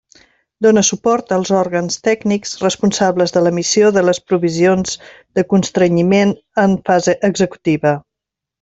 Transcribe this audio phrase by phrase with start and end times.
[0.65, 4.97] Dóna suport als òrgans tècnics responsables de l'emissió de les provisions
[5.41, 6.35] de constrenyiment
[6.67, 7.97] en fase executiva.